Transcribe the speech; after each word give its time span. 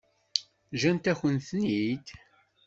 Ǧǧant-akent-ten-id? 0.73 2.05